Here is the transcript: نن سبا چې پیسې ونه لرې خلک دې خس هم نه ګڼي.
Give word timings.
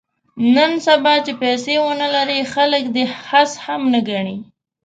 نن 0.55 0.71
سبا 0.87 1.13
چې 1.25 1.31
پیسې 1.41 1.75
ونه 1.83 2.07
لرې 2.15 2.39
خلک 2.53 2.83
دې 2.95 3.05
خس 3.25 3.51
هم 3.65 3.81
نه 3.93 3.99
ګڼي. 4.09 4.37